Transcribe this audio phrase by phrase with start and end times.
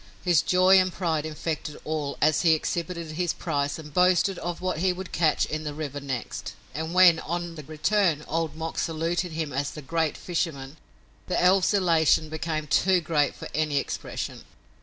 [0.25, 4.79] His joy and pride infected all as he exhibited his prize and boasted of what
[4.79, 9.33] he would catch in the river next, and when, on the return, Old Mok saluted
[9.33, 10.77] him as the "Great Fisherman,"
[11.27, 14.45] the elf's elation became too great for any expression.